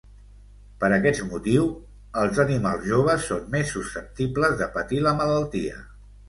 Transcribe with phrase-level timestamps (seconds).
[0.83, 1.67] Per aquest motiu
[2.21, 5.79] els animals joves són més susceptibles de patir la malaltia.